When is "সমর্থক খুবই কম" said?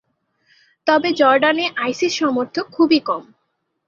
2.15-3.23